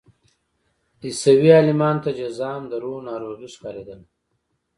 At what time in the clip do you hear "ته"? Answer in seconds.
2.05-2.09